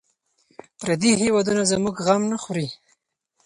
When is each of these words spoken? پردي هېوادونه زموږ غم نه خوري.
پردي 0.81 1.11
هېوادونه 1.21 1.63
زموږ 1.71 1.95
غم 2.05 2.21
نه 2.31 2.37
خوري. 2.43 2.67